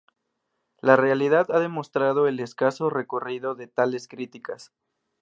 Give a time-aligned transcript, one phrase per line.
[0.81, 4.71] La realidad ha demostrado el escaso recorrido de tales críticas.